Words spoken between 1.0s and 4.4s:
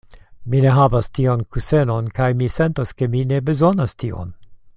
tian kusenon, kaj mi sentas ke mi ne bezonas tion.